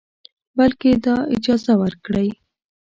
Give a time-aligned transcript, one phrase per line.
[0.57, 2.29] بلکې دا اجازه ورکړئ